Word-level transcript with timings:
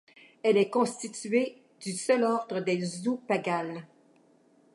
Elle 0.41 0.57
est 0.57 0.71
constituée 0.71 1.61
du 1.79 1.91
seul 1.93 2.23
ordre 2.23 2.59
des 2.59 2.81
Zoopagales. 2.83 3.85